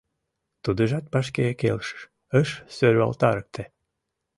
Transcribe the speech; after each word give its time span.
Тудыжат 0.63 1.05
вашке 1.13 1.43
келшыш, 1.61 2.01
ыш 2.41 2.49
сӧрвалтарыкте. 2.75 3.63